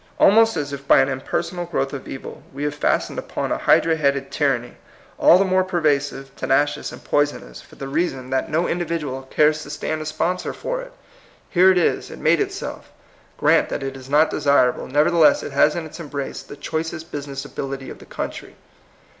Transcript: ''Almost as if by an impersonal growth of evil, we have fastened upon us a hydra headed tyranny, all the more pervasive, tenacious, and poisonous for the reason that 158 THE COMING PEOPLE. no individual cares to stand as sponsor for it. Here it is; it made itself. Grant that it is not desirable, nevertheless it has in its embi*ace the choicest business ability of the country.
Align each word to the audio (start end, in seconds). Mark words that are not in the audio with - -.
''Almost 0.19 0.57
as 0.57 0.73
if 0.73 0.87
by 0.87 0.99
an 0.99 1.09
impersonal 1.09 1.65
growth 1.67 1.93
of 1.93 2.07
evil, 2.07 2.41
we 2.51 2.63
have 2.63 2.73
fastened 2.73 3.19
upon 3.19 3.51
us 3.51 3.57
a 3.57 3.63
hydra 3.65 3.95
headed 3.95 4.31
tyranny, 4.31 4.77
all 5.19 5.37
the 5.37 5.45
more 5.45 5.63
pervasive, 5.63 6.35
tenacious, 6.35 6.91
and 6.91 7.03
poisonous 7.03 7.61
for 7.61 7.75
the 7.75 7.87
reason 7.87 8.31
that 8.31 8.49
158 8.49 8.49
THE 8.49 8.49
COMING 8.49 8.99
PEOPLE. 8.99 9.11
no 9.11 9.21
individual 9.21 9.29
cares 9.35 9.61
to 9.61 9.69
stand 9.69 10.01
as 10.01 10.07
sponsor 10.07 10.53
for 10.53 10.81
it. 10.81 10.93
Here 11.51 11.69
it 11.69 11.77
is; 11.77 12.09
it 12.09 12.17
made 12.17 12.39
itself. 12.41 12.89
Grant 13.37 13.69
that 13.69 13.83
it 13.83 13.95
is 13.95 14.09
not 14.09 14.31
desirable, 14.31 14.87
nevertheless 14.87 15.43
it 15.43 15.51
has 15.51 15.75
in 15.75 15.85
its 15.85 15.99
embi*ace 15.99 16.41
the 16.41 16.57
choicest 16.57 17.11
business 17.11 17.45
ability 17.45 17.91
of 17.91 17.99
the 17.99 18.07
country. 18.07 18.55